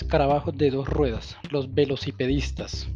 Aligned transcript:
Escarabajos 0.00 0.56
de 0.56 0.70
dos 0.70 0.88
ruedas, 0.88 1.36
los 1.50 1.74
velocipedistas. 1.74 2.88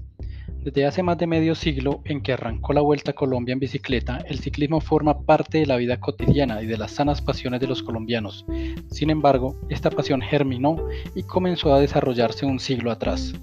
Desde 0.62 0.86
hace 0.86 1.02
más 1.02 1.18
de 1.18 1.26
medio 1.26 1.56
siglo 1.56 2.00
en 2.04 2.22
que 2.22 2.32
arrancó 2.32 2.72
la 2.72 2.80
Vuelta 2.80 3.10
a 3.10 3.14
Colombia 3.14 3.54
en 3.54 3.58
bicicleta, 3.58 4.18
el 4.28 4.38
ciclismo 4.38 4.80
forma 4.80 5.22
parte 5.22 5.58
de 5.58 5.66
la 5.66 5.76
vida 5.78 5.98
cotidiana 5.98 6.62
y 6.62 6.66
de 6.66 6.78
las 6.78 6.92
sanas 6.92 7.20
pasiones 7.20 7.60
de 7.60 7.66
los 7.66 7.82
colombianos. 7.82 8.46
Sin 8.88 9.10
embargo, 9.10 9.58
esta 9.68 9.90
pasión 9.90 10.20
germinó 10.22 10.76
y 11.16 11.24
comenzó 11.24 11.74
a 11.74 11.80
desarrollarse 11.80 12.46
un 12.46 12.60
siglo 12.60 12.92
atrás. 12.92 13.34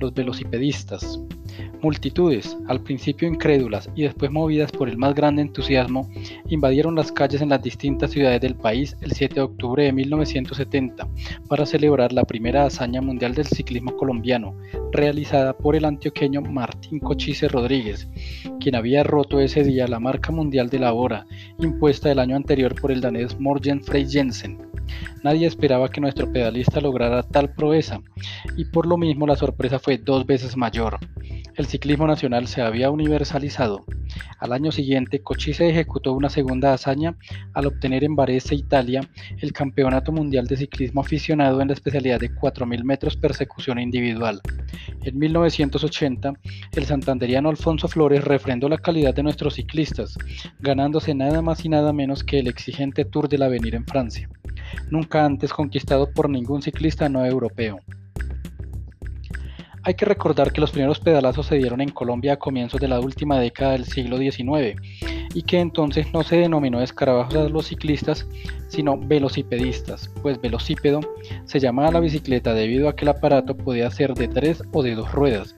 Los 0.00 0.14
velocipedistas. 0.14 1.20
Multitudes, 1.82 2.56
al 2.68 2.82
principio 2.82 3.28
incrédulas 3.28 3.88
y 3.94 4.02
después 4.02 4.30
movidas 4.30 4.70
por 4.70 4.88
el 4.88 4.98
más 4.98 5.14
grande 5.14 5.42
entusiasmo, 5.42 6.08
invadieron 6.48 6.94
las 6.94 7.10
calles 7.10 7.40
en 7.40 7.50
las 7.50 7.62
distintas 7.62 8.10
ciudades 8.10 8.40
del 8.40 8.54
país 8.54 8.96
el 9.00 9.12
7 9.12 9.36
de 9.36 9.40
octubre 9.42 9.84
de 9.84 9.92
1970 9.92 11.08
para 11.48 11.66
celebrar 11.66 12.12
la 12.12 12.24
primera 12.24 12.64
hazaña 12.64 13.00
mundial 13.00 13.34
del 13.34 13.46
ciclismo 13.46 13.96
colombiano, 13.96 14.54
realizada 14.92 15.56
por 15.56 15.76
el 15.76 15.84
antioqueño 15.84 16.42
Martín 16.42 16.98
Cochise 16.98 17.48
Rodríguez, 17.48 18.08
quien 18.60 18.74
había 18.74 19.02
roto 19.02 19.40
ese 19.40 19.64
día 19.64 19.86
la 19.86 20.00
marca 20.00 20.32
mundial 20.32 20.68
de 20.68 20.78
la 20.78 20.92
hora, 20.92 21.26
impuesta 21.58 22.10
el 22.10 22.18
año 22.18 22.36
anterior 22.36 22.74
por 22.78 22.90
el 22.92 23.00
danés 23.00 23.38
Morgen 23.38 23.82
Frey 23.82 24.06
Jensen. 24.08 24.69
Nadie 25.22 25.46
esperaba 25.46 25.90
que 25.90 26.00
nuestro 26.00 26.32
pedalista 26.32 26.80
lograra 26.80 27.22
tal 27.22 27.52
proeza, 27.54 28.00
y 28.56 28.64
por 28.66 28.86
lo 28.86 28.96
mismo 28.96 29.26
la 29.26 29.36
sorpresa 29.36 29.78
fue 29.78 29.98
dos 29.98 30.26
veces 30.26 30.56
mayor 30.56 30.98
el 31.60 31.66
ciclismo 31.66 32.06
nacional 32.06 32.46
se 32.46 32.62
había 32.62 32.90
universalizado. 32.90 33.84
Al 34.38 34.52
año 34.52 34.72
siguiente, 34.72 35.20
Cochise 35.22 35.68
ejecutó 35.68 36.12
una 36.14 36.30
segunda 36.30 36.72
hazaña 36.72 37.16
al 37.52 37.66
obtener 37.66 38.02
en 38.02 38.16
Varese, 38.16 38.54
Italia, 38.54 39.02
el 39.38 39.52
Campeonato 39.52 40.10
Mundial 40.10 40.46
de 40.46 40.56
Ciclismo 40.56 41.02
Aficionado 41.02 41.60
en 41.60 41.68
la 41.68 41.74
especialidad 41.74 42.18
de 42.18 42.30
4.000 42.30 42.82
metros 42.82 43.16
persecución 43.16 43.78
individual. 43.78 44.40
En 45.02 45.18
1980, 45.18 46.32
el 46.72 46.84
santanderiano 46.86 47.50
Alfonso 47.50 47.88
Flores 47.88 48.24
refrendó 48.24 48.68
la 48.68 48.78
calidad 48.78 49.14
de 49.14 49.22
nuestros 49.22 49.54
ciclistas, 49.54 50.16
ganándose 50.60 51.14
nada 51.14 51.42
más 51.42 51.64
y 51.64 51.68
nada 51.68 51.92
menos 51.92 52.24
que 52.24 52.38
el 52.38 52.48
exigente 52.48 53.04
Tour 53.04 53.28
del 53.28 53.42
Avenir 53.42 53.74
en 53.74 53.86
Francia, 53.86 54.28
nunca 54.90 55.24
antes 55.24 55.52
conquistado 55.52 56.10
por 56.12 56.28
ningún 56.28 56.62
ciclista 56.62 57.08
no 57.08 57.24
europeo. 57.24 57.80
Hay 59.82 59.94
que 59.94 60.04
recordar 60.04 60.52
que 60.52 60.60
los 60.60 60.72
primeros 60.72 61.00
pedalazos 61.00 61.46
se 61.46 61.56
dieron 61.56 61.80
en 61.80 61.88
Colombia 61.88 62.34
a 62.34 62.38
comienzos 62.38 62.80
de 62.80 62.88
la 62.88 63.00
última 63.00 63.38
década 63.38 63.72
del 63.72 63.86
siglo 63.86 64.18
XIX 64.18 64.78
y 65.34 65.42
que 65.42 65.58
entonces 65.58 66.12
no 66.12 66.22
se 66.22 66.36
denominó 66.36 66.82
escarabajos 66.82 67.34
a 67.34 67.48
los 67.48 67.68
ciclistas, 67.68 68.26
sino 68.68 68.98
velocipedistas, 68.98 70.10
pues 70.22 70.40
velocípedo 70.40 71.00
se 71.44 71.60
llamaba 71.60 71.92
la 71.92 72.00
bicicleta 72.00 72.52
debido 72.52 72.88
a 72.88 72.96
que 72.96 73.04
el 73.04 73.10
aparato 73.10 73.56
podía 73.56 73.90
ser 73.90 74.14
de 74.14 74.28
tres 74.28 74.62
o 74.72 74.82
de 74.82 74.94
dos 74.94 75.12
ruedas 75.12 75.54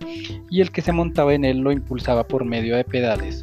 y 0.50 0.60
el 0.60 0.70
que 0.70 0.82
se 0.82 0.92
montaba 0.92 1.34
en 1.34 1.44
él 1.44 1.58
lo 1.58 1.72
impulsaba 1.72 2.24
por 2.24 2.44
medio 2.44 2.76
de 2.76 2.84
pedales. 2.84 3.42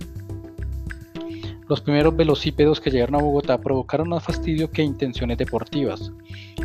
Los 1.69 1.81
primeros 1.81 2.15
velocípedos 2.15 2.81
que 2.81 2.89
llegaron 2.89 3.13
a 3.13 3.23
Bogotá 3.23 3.59
provocaron 3.59 4.09
más 4.09 4.23
fastidio 4.23 4.71
que 4.71 4.81
intenciones 4.81 5.37
deportivas. 5.37 6.11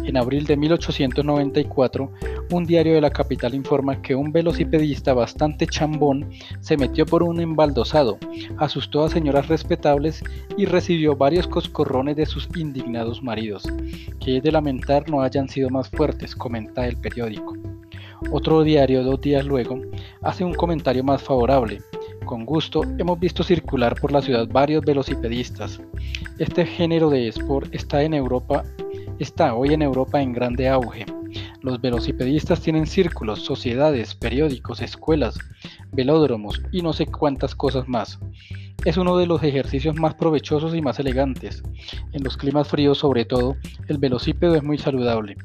En 0.02 0.16
abril 0.16 0.46
de 0.46 0.56
1894, 0.56 2.10
un 2.50 2.64
diario 2.64 2.94
de 2.94 3.02
la 3.02 3.10
capital 3.10 3.54
informa 3.54 4.00
que 4.00 4.14
un 4.14 4.32
velocipedista 4.32 5.12
bastante 5.12 5.66
chambón 5.66 6.30
se 6.60 6.78
metió 6.78 7.04
por 7.04 7.22
un 7.22 7.38
embaldosado, 7.38 8.16
asustó 8.56 9.04
a 9.04 9.10
señoras 9.10 9.48
respetables 9.48 10.24
y 10.56 10.64
recibió 10.64 11.14
varios 11.14 11.48
coscorrones 11.48 12.16
de 12.16 12.24
sus 12.24 12.48
indignados 12.56 13.22
maridos, 13.22 13.64
que 14.24 14.38
es 14.38 14.42
de 14.42 14.52
lamentar 14.52 15.10
no 15.10 15.20
hayan 15.20 15.50
sido 15.50 15.68
más 15.68 15.90
fuertes, 15.90 16.34
comenta 16.34 16.88
el 16.88 16.96
periódico. 16.96 17.54
Otro 18.30 18.62
diario, 18.62 19.02
dos 19.02 19.20
días 19.20 19.44
luego, 19.44 19.82
hace 20.22 20.44
un 20.44 20.54
comentario 20.54 21.04
más 21.04 21.22
favorable, 21.22 21.82
con 22.24 22.44
gusto 22.44 22.82
hemos 22.98 23.18
visto 23.20 23.42
circular 23.42 23.94
por 24.00 24.12
la 24.12 24.22
ciudad 24.22 24.48
varios 24.48 24.84
velocipedistas. 24.84 25.80
Este 26.38 26.66
género 26.66 27.10
de 27.10 27.28
sport 27.28 27.74
está 27.74 28.02
en 28.02 28.14
Europa, 28.14 28.64
está 29.18 29.54
hoy 29.54 29.74
en 29.74 29.82
Europa 29.82 30.20
en 30.20 30.32
grande 30.32 30.68
auge. 30.68 31.06
Los 31.62 31.80
velocipedistas 31.80 32.60
tienen 32.60 32.86
círculos, 32.86 33.40
sociedades, 33.40 34.14
periódicos, 34.14 34.80
escuelas, 34.80 35.38
velódromos 35.92 36.60
y 36.72 36.82
no 36.82 36.92
sé 36.92 37.06
cuántas 37.06 37.54
cosas 37.54 37.88
más. 37.88 38.18
Es 38.84 38.98
uno 38.98 39.16
de 39.16 39.26
los 39.26 39.42
ejercicios 39.42 39.96
más 39.96 40.14
provechosos 40.14 40.74
y 40.74 40.82
más 40.82 40.98
elegantes. 40.98 41.62
En 42.12 42.22
los 42.22 42.36
climas 42.36 42.68
fríos 42.68 42.98
sobre 42.98 43.24
todo, 43.24 43.56
el 43.88 43.96
velocípedo 43.96 44.54
es 44.56 44.62
muy 44.62 44.76
saludable. 44.76 45.36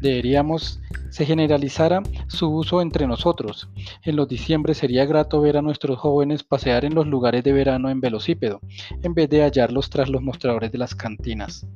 Deberíamos 0.00 0.80
se 1.10 1.26
generalizara 1.26 2.02
su 2.26 2.48
uso 2.48 2.80
entre 2.80 3.06
nosotros. 3.06 3.68
En 4.02 4.16
los 4.16 4.28
diciembre 4.28 4.72
sería 4.72 5.04
grato 5.04 5.42
ver 5.42 5.58
a 5.58 5.62
nuestros 5.62 5.98
jóvenes 5.98 6.42
pasear 6.42 6.86
en 6.86 6.94
los 6.94 7.06
lugares 7.06 7.44
de 7.44 7.52
verano 7.52 7.90
en 7.90 8.00
velocípedo, 8.00 8.60
en 9.02 9.12
vez 9.12 9.28
de 9.28 9.42
hallarlos 9.42 9.90
tras 9.90 10.08
los 10.08 10.22
mostradores 10.22 10.72
de 10.72 10.78
las 10.78 10.94
cantinas. 10.94 11.66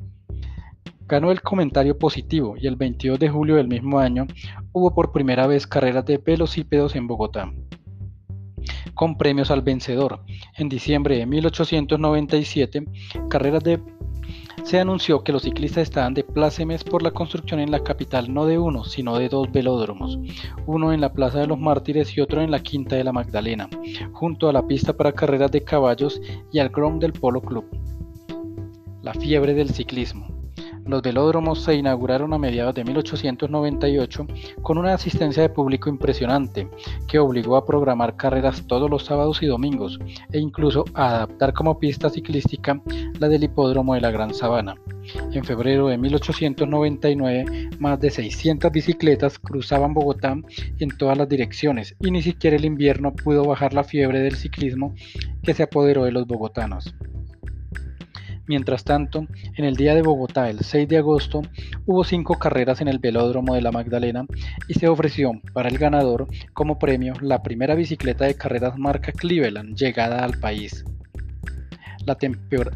Ganó 1.06 1.32
el 1.32 1.42
comentario 1.42 1.98
positivo 1.98 2.54
y 2.59 2.66
el 2.66 2.76
22 2.76 3.19
de 3.19 3.28
julio 3.28 3.56
del 3.56 3.69
mismo 3.69 3.98
año 3.98 4.26
hubo 4.72 4.94
por 4.94 5.12
primera 5.12 5.47
vez 5.47 5.66
carreras 5.66 6.06
de 6.06 6.19
velocípedos 6.19 6.97
en 6.97 7.06
Bogotá 7.06 7.53
con 9.00 9.16
premios 9.16 9.50
al 9.50 9.62
vencedor. 9.62 10.20
En 10.58 10.68
diciembre 10.68 11.16
de 11.16 11.24
1897, 11.24 12.84
carreras 13.30 13.64
de 13.64 13.80
se 14.62 14.78
anunció 14.78 15.24
que 15.24 15.32
los 15.32 15.44
ciclistas 15.44 15.84
estaban 15.84 16.12
de 16.12 16.22
plácemes 16.22 16.84
por 16.84 17.02
la 17.02 17.10
construcción 17.10 17.60
en 17.60 17.70
la 17.70 17.82
capital 17.82 18.30
no 18.34 18.44
de 18.44 18.58
uno, 18.58 18.84
sino 18.84 19.16
de 19.16 19.30
dos 19.30 19.50
velódromos, 19.50 20.18
uno 20.66 20.92
en 20.92 21.00
la 21.00 21.14
Plaza 21.14 21.38
de 21.38 21.46
los 21.46 21.58
Mártires 21.58 22.14
y 22.14 22.20
otro 22.20 22.42
en 22.42 22.50
la 22.50 22.62
Quinta 22.62 22.94
de 22.94 23.04
la 23.04 23.12
Magdalena, 23.12 23.70
junto 24.12 24.50
a 24.50 24.52
la 24.52 24.66
pista 24.66 24.92
para 24.92 25.12
carreras 25.12 25.50
de 25.50 25.64
caballos 25.64 26.20
y 26.52 26.58
al 26.58 26.68
Grom 26.68 26.98
del 26.98 27.14
Polo 27.14 27.40
Club. 27.40 27.64
La 29.00 29.14
fiebre 29.14 29.54
del 29.54 29.70
ciclismo. 29.70 30.39
Los 30.86 31.02
velódromos 31.02 31.62
se 31.62 31.74
inauguraron 31.74 32.32
a 32.32 32.38
mediados 32.38 32.74
de 32.74 32.84
1898 32.84 34.26
con 34.62 34.78
una 34.78 34.94
asistencia 34.94 35.42
de 35.42 35.48
público 35.48 35.88
impresionante 35.88 36.68
que 37.06 37.18
obligó 37.18 37.56
a 37.56 37.64
programar 37.64 38.16
carreras 38.16 38.66
todos 38.66 38.91
los 38.91 39.04
sábados 39.04 39.42
y 39.42 39.46
domingos 39.46 39.98
e 40.32 40.38
incluso 40.38 40.84
a 40.94 41.08
adaptar 41.08 41.52
como 41.52 41.78
pista 41.78 42.10
ciclística 42.10 42.80
la 43.18 43.28
del 43.28 43.44
hipódromo 43.44 43.94
de 43.94 44.00
la 44.00 44.10
Gran 44.10 44.34
Sabana. 44.34 44.74
En 45.32 45.44
febrero 45.44 45.88
de 45.88 45.98
1899, 45.98 47.70
más 47.78 48.00
de 48.00 48.10
600 48.10 48.70
bicicletas 48.70 49.38
cruzaban 49.38 49.94
Bogotá 49.94 50.36
en 50.78 50.97
todas 50.97 51.16
las 51.16 51.28
direcciones 51.28 51.97
y 52.00 52.10
ni 52.10 52.22
siquiera 52.22 52.56
el 52.56 52.64
invierno 52.64 53.12
pudo 53.12 53.44
bajar 53.44 53.74
la 53.74 53.84
fiebre 53.84 54.20
del 54.20 54.36
ciclismo 54.36 54.94
que 55.42 55.54
se 55.54 55.62
apoderó 55.62 56.04
de 56.04 56.12
los 56.12 56.26
bogotanos. 56.26 56.94
Mientras 58.50 58.82
tanto, 58.82 59.28
en 59.56 59.64
el 59.64 59.76
día 59.76 59.94
de 59.94 60.02
Bogotá, 60.02 60.50
el 60.50 60.64
6 60.64 60.88
de 60.88 60.98
agosto, 60.98 61.42
hubo 61.86 62.02
cinco 62.02 62.36
carreras 62.36 62.80
en 62.80 62.88
el 62.88 62.98
velódromo 62.98 63.54
de 63.54 63.62
la 63.62 63.70
Magdalena 63.70 64.26
y 64.66 64.74
se 64.74 64.88
ofreció 64.88 65.40
para 65.52 65.68
el 65.68 65.78
ganador 65.78 66.26
como 66.52 66.76
premio 66.76 67.14
la 67.20 67.44
primera 67.44 67.76
bicicleta 67.76 68.24
de 68.24 68.34
carreras 68.34 68.76
marca 68.76 69.12
Cleveland 69.12 69.76
llegada 69.76 70.24
al 70.24 70.40
país. 70.40 70.84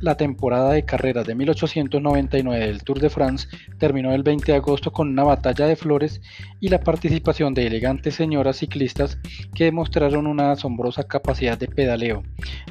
La, 0.00 0.17
temporada 0.17 0.72
de 0.72 0.84
carreras 0.84 1.27
de 1.27 1.34
1899 1.34 2.67
del 2.67 2.84
Tour 2.84 3.00
de 3.00 3.11
France 3.11 3.49
terminó 3.78 4.12
el 4.12 4.22
20 4.22 4.53
de 4.53 4.59
agosto 4.59 4.93
con 4.93 5.09
una 5.09 5.25
batalla 5.25 5.67
de 5.67 5.75
flores 5.75 6.21
y 6.61 6.69
la 6.69 6.81
participación 6.81 7.53
de 7.53 7.67
elegantes 7.67 8.15
señoras 8.15 8.59
ciclistas 8.59 9.19
que 9.55 9.65
demostraron 9.65 10.27
una 10.27 10.53
asombrosa 10.53 11.05
capacidad 11.05 11.59
de 11.59 11.67
pedaleo. 11.67 12.22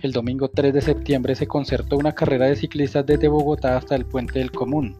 El 0.01 0.13
domingo 0.13 0.49
3 0.49 0.73
de 0.73 0.81
septiembre 0.81 1.35
se 1.35 1.47
concertó 1.47 1.97
una 1.97 2.13
carrera 2.13 2.45
de 2.45 2.55
ciclistas 2.55 3.05
desde 3.05 3.27
Bogotá 3.27 3.75
hasta 3.75 3.95
el 3.95 4.05
Puente 4.05 4.39
del 4.39 4.51
Común. 4.51 4.97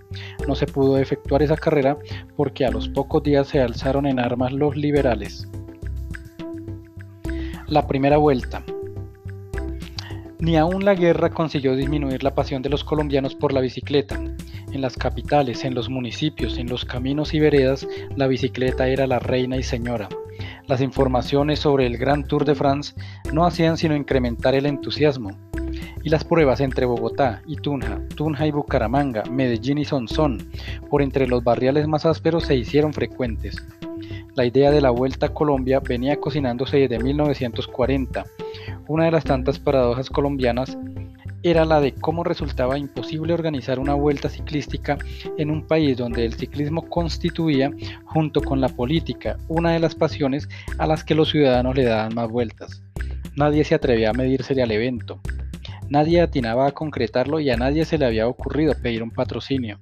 No 0.47 0.55
se 0.55 0.65
pudo 0.65 0.97
efectuar 0.97 1.43
esa 1.43 1.55
carrera 1.55 1.97
porque 2.35 2.65
a 2.65 2.71
los 2.71 2.89
pocos 2.89 3.23
días 3.23 3.47
se 3.47 3.61
alzaron 3.61 4.05
en 4.05 4.19
armas 4.19 4.51
los 4.51 4.75
liberales. 4.75 5.47
La 7.67 7.87
primera 7.87 8.17
vuelta. 8.17 8.63
Ni 10.43 10.57
aún 10.57 10.83
la 10.83 10.93
guerra 10.93 11.29
consiguió 11.29 11.73
disminuir 11.73 12.21
la 12.21 12.35
pasión 12.35 12.61
de 12.61 12.67
los 12.67 12.83
colombianos 12.83 13.33
por 13.33 13.53
la 13.53 13.61
bicicleta. 13.61 14.19
En 14.73 14.81
las 14.81 14.97
capitales, 14.97 15.63
en 15.63 15.73
los 15.73 15.89
municipios, 15.89 16.57
en 16.57 16.67
los 16.67 16.83
caminos 16.83 17.33
y 17.33 17.39
veredas, 17.39 17.87
la 18.17 18.27
bicicleta 18.27 18.89
era 18.89 19.07
la 19.07 19.19
reina 19.19 19.55
y 19.55 19.63
señora. 19.63 20.09
Las 20.67 20.81
informaciones 20.81 21.59
sobre 21.59 21.85
el 21.85 21.97
Gran 21.97 22.27
Tour 22.27 22.43
de 22.43 22.55
France 22.55 22.93
no 23.31 23.45
hacían 23.45 23.77
sino 23.77 23.95
incrementar 23.95 24.53
el 24.53 24.65
entusiasmo. 24.65 25.31
Y 26.03 26.09
las 26.09 26.25
pruebas 26.25 26.59
entre 26.59 26.85
Bogotá 26.85 27.41
y 27.47 27.55
Tunja, 27.55 28.01
Tunja 28.13 28.45
y 28.45 28.51
Bucaramanga, 28.51 29.23
Medellín 29.31 29.77
y 29.77 29.85
Sonsón, 29.85 30.51
por 30.89 31.01
entre 31.01 31.25
los 31.25 31.41
barriales 31.41 31.87
más 31.87 32.05
ásperos 32.05 32.43
se 32.43 32.57
hicieron 32.57 32.91
frecuentes. 32.91 33.65
La 34.35 34.45
idea 34.45 34.71
de 34.71 34.81
la 34.81 34.89
Vuelta 34.89 35.27
a 35.27 35.33
Colombia 35.33 35.79
venía 35.79 36.19
cocinándose 36.19 36.77
desde 36.77 36.99
1940 36.99 38.25
una 38.87 39.05
de 39.05 39.11
las 39.11 39.23
tantas 39.23 39.59
paradojas 39.59 40.09
colombianas 40.09 40.77
era 41.41 41.65
la 41.65 41.81
de 41.81 41.93
cómo 41.93 42.23
resultaba 42.23 42.77
imposible 42.77 43.33
organizar 43.33 43.79
una 43.79 43.93
vuelta 43.93 44.29
ciclística 44.29 44.97
en 45.37 45.51
un 45.51 45.67
país 45.67 45.97
donde 45.97 46.25
el 46.25 46.33
ciclismo 46.33 46.89
constituía, 46.89 47.71
junto 48.05 48.41
con 48.41 48.61
la 48.61 48.69
política, 48.69 49.37
una 49.49 49.71
de 49.71 49.79
las 49.79 49.93
pasiones 49.93 50.47
a 50.77 50.87
las 50.87 51.03
que 51.03 51.15
los 51.15 51.29
ciudadanos 51.29 51.75
le 51.75 51.83
daban 51.83 52.13
más 52.13 52.29
vueltas. 52.29 52.81
Nadie 53.35 53.65
se 53.65 53.75
atrevía 53.75 54.11
a 54.11 54.13
medirse 54.13 54.59
al 54.61 54.71
evento. 54.71 55.19
Nadie 55.89 56.21
atinaba 56.21 56.67
a 56.67 56.71
concretarlo 56.71 57.41
y 57.41 57.49
a 57.49 57.57
nadie 57.57 57.83
se 57.83 57.97
le 57.97 58.05
había 58.05 58.27
ocurrido 58.27 58.73
pedir 58.81 59.03
un 59.03 59.11
patrocinio. 59.11 59.77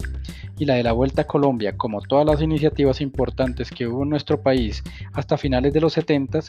Y 0.62 0.66
la 0.66 0.76
de 0.76 0.84
la 0.84 0.92
Vuelta 0.92 1.24
a 1.24 1.28
Colombia, 1.28 1.76
como 1.76 2.02
todas 2.02 2.24
las 2.24 2.40
iniciativas 2.40 3.02
importantes 3.02 3.72
que 3.72 3.88
hubo 3.88 4.04
en 4.04 4.10
nuestro 4.10 4.44
país 4.44 4.84
hasta 5.12 5.36
finales 5.36 5.74
de 5.74 5.82
los 5.82 5.94
70, 5.94 6.40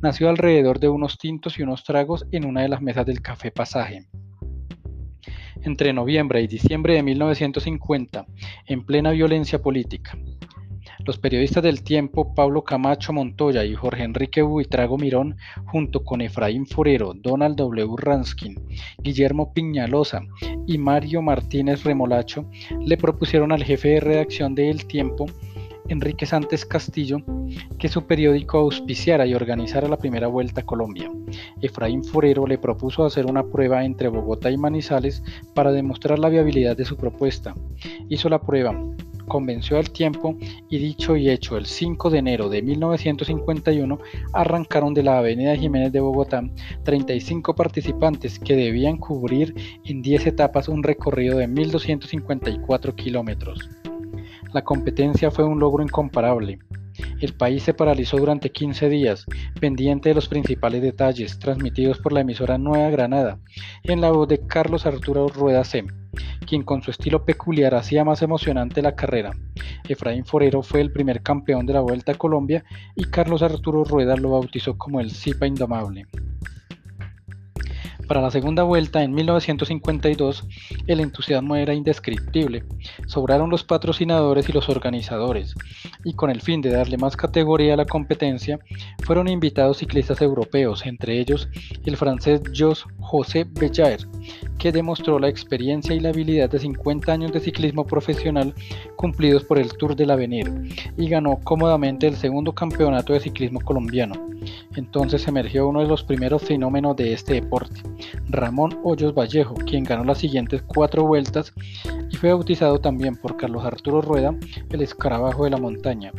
nació 0.00 0.30
alrededor 0.30 0.80
de 0.80 0.88
unos 0.88 1.18
tintos 1.18 1.58
y 1.58 1.62
unos 1.62 1.84
tragos 1.84 2.26
en 2.32 2.46
una 2.46 2.62
de 2.62 2.70
las 2.70 2.80
mesas 2.80 3.04
del 3.04 3.20
Café 3.20 3.50
Pasaje. 3.50 4.06
Entre 5.62 5.92
noviembre 5.92 6.40
y 6.40 6.46
diciembre 6.46 6.94
de 6.94 7.02
1950, 7.02 8.24
en 8.64 8.86
plena 8.86 9.10
violencia 9.10 9.60
política, 9.60 10.16
los 11.04 11.18
periodistas 11.18 11.62
del 11.62 11.82
tiempo 11.82 12.34
Pablo 12.34 12.62
Camacho 12.64 13.12
Montoya 13.12 13.64
y 13.64 13.74
Jorge 13.74 14.04
Enrique 14.04 14.42
Buitrago 14.42 14.96
Mirón, 14.96 15.36
junto 15.66 16.02
con 16.02 16.20
Efraín 16.20 16.66
Forero, 16.66 17.12
Donald 17.14 17.56
W. 17.56 17.94
Ranskin, 17.98 18.54
Guillermo 19.02 19.52
Piñalosa 19.52 20.22
y 20.66 20.78
Mario 20.78 21.22
Martínez 21.22 21.84
Remolacho, 21.84 22.44
le 22.80 22.96
propusieron 22.96 23.52
al 23.52 23.64
jefe 23.64 23.88
de 23.88 24.00
redacción 24.00 24.54
de 24.54 24.70
El 24.70 24.86
Tiempo, 24.86 25.26
Enrique 25.88 26.24
Santos 26.24 26.64
Castillo, 26.64 27.18
que 27.78 27.88
su 27.88 28.06
periódico 28.06 28.58
auspiciara 28.58 29.26
y 29.26 29.34
organizara 29.34 29.88
la 29.88 29.96
primera 29.96 30.28
vuelta 30.28 30.60
a 30.60 30.66
Colombia. 30.66 31.10
Efraín 31.60 32.04
Forero 32.04 32.46
le 32.46 32.58
propuso 32.58 33.04
hacer 33.04 33.26
una 33.26 33.42
prueba 33.42 33.84
entre 33.84 34.08
Bogotá 34.08 34.50
y 34.50 34.56
Manizales 34.56 35.22
para 35.54 35.72
demostrar 35.72 36.18
la 36.18 36.28
viabilidad 36.28 36.76
de 36.76 36.84
su 36.84 36.96
propuesta. 36.96 37.54
Hizo 38.08 38.28
la 38.28 38.40
prueba, 38.40 38.72
convenció 39.30 39.78
al 39.78 39.90
tiempo 39.90 40.36
y 40.68 40.78
dicho 40.78 41.16
y 41.16 41.30
hecho, 41.30 41.56
el 41.56 41.64
5 41.64 42.10
de 42.10 42.18
enero 42.18 42.50
de 42.50 42.60
1951 42.60 43.98
arrancaron 44.34 44.92
de 44.92 45.04
la 45.04 45.18
Avenida 45.18 45.56
Jiménez 45.56 45.92
de 45.92 46.00
Bogotá 46.00 46.42
35 46.82 47.54
participantes 47.54 48.38
que 48.38 48.56
debían 48.56 48.98
cubrir 48.98 49.54
en 49.84 50.02
10 50.02 50.26
etapas 50.26 50.68
un 50.68 50.82
recorrido 50.82 51.38
de 51.38 51.48
1.254 51.48 52.94
kilómetros. 52.94 53.70
La 54.52 54.64
competencia 54.64 55.30
fue 55.30 55.44
un 55.44 55.60
logro 55.60 55.84
incomparable. 55.84 56.58
El 57.20 57.34
país 57.34 57.62
se 57.62 57.74
paralizó 57.74 58.16
durante 58.16 58.50
15 58.50 58.88
días, 58.88 59.26
pendiente 59.60 60.08
de 60.08 60.14
los 60.14 60.28
principales 60.28 60.82
detalles 60.82 61.38
transmitidos 61.38 61.98
por 61.98 62.12
la 62.12 62.20
emisora 62.20 62.58
Nueva 62.58 62.90
Granada, 62.90 63.38
en 63.84 64.00
la 64.00 64.10
voz 64.10 64.28
de 64.28 64.46
Carlos 64.46 64.86
Arturo 64.86 65.28
Rueda 65.28 65.64
C 65.64 65.84
quien 66.46 66.62
con 66.64 66.82
su 66.82 66.90
estilo 66.90 67.24
peculiar 67.24 67.74
hacía 67.74 68.04
más 68.04 68.22
emocionante 68.22 68.82
la 68.82 68.96
carrera. 68.96 69.30
Efraín 69.88 70.24
Forero 70.24 70.62
fue 70.62 70.80
el 70.80 70.92
primer 70.92 71.22
campeón 71.22 71.66
de 71.66 71.74
la 71.74 71.80
Vuelta 71.80 72.12
a 72.12 72.18
Colombia 72.18 72.64
y 72.96 73.04
Carlos 73.04 73.42
Arturo 73.42 73.84
Rueda 73.84 74.16
lo 74.16 74.30
bautizó 74.30 74.76
como 74.76 75.00
el 75.00 75.10
Zipa 75.12 75.46
Indomable. 75.46 76.06
Para 78.10 78.22
la 78.22 78.32
segunda 78.32 78.64
vuelta, 78.64 79.04
en 79.04 79.14
1952, 79.14 80.44
el 80.88 80.98
entusiasmo 80.98 81.54
era 81.54 81.74
indescriptible. 81.74 82.64
Sobraron 83.06 83.50
los 83.50 83.62
patrocinadores 83.62 84.48
y 84.48 84.52
los 84.52 84.68
organizadores, 84.68 85.54
y 86.02 86.14
con 86.14 86.28
el 86.28 86.40
fin 86.40 86.60
de 86.60 86.70
darle 86.70 86.98
más 86.98 87.16
categoría 87.16 87.74
a 87.74 87.76
la 87.76 87.84
competencia, 87.84 88.58
fueron 89.04 89.28
invitados 89.28 89.76
ciclistas 89.76 90.20
europeos, 90.22 90.86
entre 90.86 91.20
ellos 91.20 91.48
el 91.84 91.96
francés 91.96 92.42
Jos 92.52 92.84
José 92.98 93.46
Bellaer, 93.48 94.00
que 94.58 94.72
demostró 94.72 95.20
la 95.20 95.28
experiencia 95.28 95.94
y 95.94 96.00
la 96.00 96.08
habilidad 96.08 96.50
de 96.50 96.58
50 96.58 97.12
años 97.12 97.32
de 97.32 97.38
ciclismo 97.38 97.86
profesional 97.86 98.52
cumplidos 98.96 99.44
por 99.44 99.60
el 99.60 99.72
Tour 99.74 99.94
del 99.94 100.10
Avenir, 100.10 100.50
y 100.96 101.08
ganó 101.08 101.38
cómodamente 101.44 102.08
el 102.08 102.16
segundo 102.16 102.52
campeonato 102.56 103.12
de 103.12 103.20
ciclismo 103.20 103.60
colombiano. 103.60 104.14
Entonces 104.74 105.26
emergió 105.28 105.68
uno 105.68 105.80
de 105.80 105.86
los 105.86 106.02
primeros 106.02 106.42
fenómenos 106.42 106.96
de 106.96 107.12
este 107.12 107.34
deporte, 107.34 107.82
Ramón 108.32 108.78
Hoyos 108.84 109.14
Vallejo, 109.14 109.54
quien 109.54 109.84
ganó 109.84 110.04
las 110.04 110.18
siguientes 110.18 110.62
cuatro 110.62 111.04
vueltas 111.04 111.52
y 112.10 112.16
fue 112.16 112.32
bautizado 112.32 112.78
también 112.78 113.16
por 113.16 113.36
Carlos 113.36 113.64
Arturo 113.64 114.00
Rueda 114.00 114.34
el 114.70 114.82
escarabajo 114.82 115.44
de 115.44 115.50
la 115.50 115.56
montaña. 115.56 116.12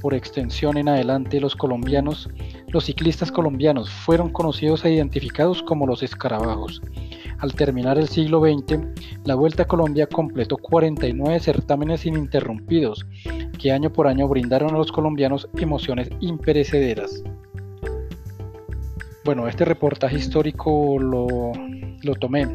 Por 0.00 0.14
extensión 0.14 0.76
en 0.76 0.88
adelante 0.88 1.40
los 1.40 1.54
colombianos, 1.54 2.28
los 2.68 2.84
ciclistas 2.84 3.30
colombianos 3.30 3.90
fueron 3.90 4.30
conocidos 4.30 4.84
e 4.84 4.92
identificados 4.92 5.62
como 5.62 5.86
los 5.86 6.02
escarabajos. 6.02 6.82
Al 7.38 7.54
terminar 7.54 7.98
el 7.98 8.08
siglo 8.08 8.40
XX, 8.40 8.80
la 9.24 9.34
Vuelta 9.34 9.64
a 9.64 9.66
Colombia 9.66 10.06
completó 10.06 10.56
49 10.56 11.40
certámenes 11.40 12.06
ininterrumpidos 12.06 13.06
que 13.58 13.72
año 13.72 13.92
por 13.92 14.08
año 14.08 14.26
brindaron 14.28 14.74
a 14.74 14.78
los 14.78 14.90
colombianos 14.90 15.48
emociones 15.56 16.08
imperecederas. 16.20 17.22
Bueno, 19.24 19.46
este 19.46 19.64
reportaje 19.64 20.16
histórico 20.16 20.98
lo, 20.98 21.52
tomé 22.16 22.48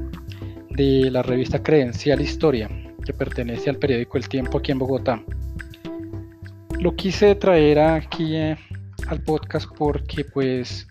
de 0.70 1.10
la 1.10 1.24
revista 1.24 1.64
Credencial 1.64 2.20
Historia, 2.20 2.70
que 3.06 3.14
pertenece 3.14 3.70
al 3.70 3.78
periódico 3.78 4.18
El 4.18 4.28
Tiempo 4.28 4.58
aquí 4.58 4.74
en 4.74 4.80
Bogotá. 4.80 5.24
Lo 6.78 6.94
quise 6.94 7.36
traer 7.36 7.80
aquí 7.80 8.36
eh, 8.36 8.58
al 9.08 9.22
podcast 9.22 9.70
porque 9.78 10.26
pues 10.26 10.88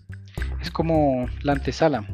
es 0.59 0.71
como 0.71 1.27
la 1.43 1.53
antesala 1.53 2.07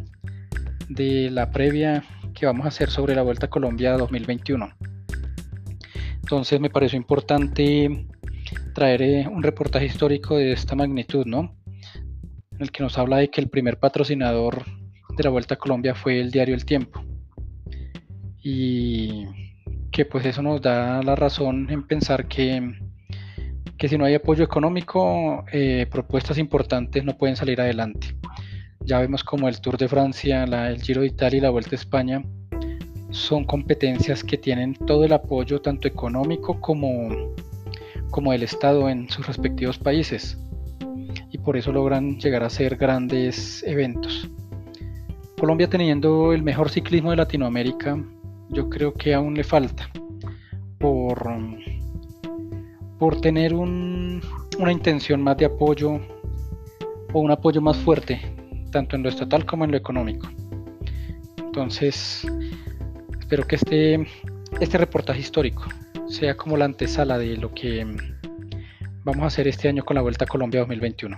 de 0.90 1.32
la 1.32 1.50
previa 1.50 2.04
que 2.34 2.46
vamos 2.46 2.66
a 2.66 2.68
hacer 2.68 2.90
sobre 2.90 3.16
la 3.16 3.22
Vuelta 3.22 3.46
a 3.46 3.50
Colombia 3.50 3.94
2021. 3.94 4.74
Entonces 6.16 6.60
me 6.60 6.70
pareció 6.70 6.98
importante 6.98 8.08
traer 8.76 9.02
eh, 9.04 9.26
un 9.26 9.42
reportaje 9.42 9.86
histórico 9.86 10.36
de 10.36 10.52
esta 10.52 10.76
magnitud, 10.76 11.26
¿no? 11.26 11.63
El 12.64 12.72
que 12.72 12.84
nos 12.84 12.98
habla 12.98 13.18
de 13.18 13.30
que 13.30 13.42
el 13.42 13.50
primer 13.50 13.78
patrocinador 13.78 14.64
de 15.16 15.24
la 15.24 15.30
Vuelta 15.30 15.56
a 15.56 15.58
Colombia 15.58 15.94
fue 15.94 16.20
el 16.20 16.32
diario 16.32 16.56
El 16.56 16.66
Tiempo. 16.66 17.04
Y 18.42 19.26
que 19.92 20.06
pues 20.06 20.26
eso 20.26 20.42
nos 20.42 20.62
da 20.62 21.04
la 21.04 21.16
razón 21.16 21.70
en 21.70 21.86
pensar 21.86 22.28
que, 22.28 22.74
que 23.78 23.88
si 23.88 23.98
no 23.98 24.06
hay 24.06 24.16
apoyo 24.16 24.44
económico, 24.44 25.46
eh, 25.52 25.86
propuestas 25.92 26.38
importantes 26.38 27.04
no 27.04 27.18
pueden 27.18 27.36
salir 27.36 27.62
adelante. 27.62 28.16
Ya 28.80 29.00
vemos 29.00 29.24
como 29.24 29.48
el 29.48 29.62
Tour 29.62 29.78
de 29.78 29.88
Francia, 29.88 30.44
el 30.44 30.82
Giro 30.82 31.02
de 31.02 31.08
Italia 31.08 31.38
y 31.38 31.42
la 31.42 31.52
Vuelta 31.52 31.72
a 31.74 31.76
España 31.76 32.24
son 33.12 33.46
competencias 33.46 34.24
que 34.24 34.38
tienen 34.38 34.74
todo 34.74 35.06
el 35.06 35.14
apoyo 35.14 35.62
tanto 35.62 35.88
económico 35.88 36.60
como, 36.60 37.36
como 38.10 38.32
del 38.32 38.42
Estado 38.42 38.90
en 38.90 39.08
sus 39.10 39.28
respectivos 39.28 39.78
países 39.78 40.40
por 41.44 41.58
eso 41.58 41.72
logran 41.72 42.18
llegar 42.18 42.44
a 42.44 42.50
ser 42.50 42.78
grandes 42.78 43.64
eventos. 43.64 44.30
Colombia 45.38 45.70
teniendo 45.70 46.32
el 46.32 46.42
mejor 46.42 46.70
ciclismo 46.70 47.12
de 47.12 47.18
Latinoamérica, 47.18 48.02
yo 48.50 48.70
creo 48.70 48.94
que 48.94 49.14
aún 49.14 49.34
le 49.34 49.44
falta 49.44 49.90
por, 50.80 51.30
por 52.98 53.20
tener 53.20 53.54
una 53.54 54.72
intención 54.72 55.22
más 55.22 55.38
de 55.38 55.46
apoyo 55.46 56.00
o 57.12 57.20
un 57.20 57.32
apoyo 57.32 57.62
más 57.62 57.78
fuerte, 57.78 58.22
tanto 58.72 58.96
en 58.96 59.04
lo 59.04 59.10
estatal 59.10 59.46
como 59.46 59.66
en 59.66 59.72
lo 59.72 59.78
económico. 59.78 60.30
Entonces, 61.38 62.26
espero 63.20 63.46
que 63.46 63.56
este, 63.56 64.08
este 64.60 64.78
reportaje 64.78 65.20
histórico 65.20 65.64
sea 66.08 66.36
como 66.36 66.58
la 66.58 66.66
antesala 66.66 67.18
de 67.18 67.38
lo 67.38 67.54
que 67.54 67.86
vamos 69.04 69.24
a 69.24 69.28
hacer 69.28 69.48
este 69.48 69.68
año 69.68 69.84
con 69.84 69.96
la 69.96 70.02
Vuelta 70.02 70.26
a 70.26 70.28
Colombia 70.28 70.62
2021. 70.62 71.18